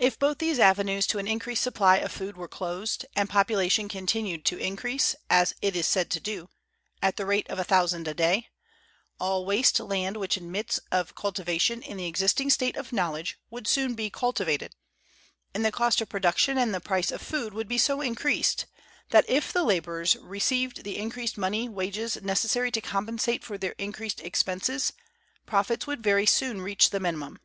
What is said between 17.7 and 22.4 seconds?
so increased that, if the laborers received the increased money wages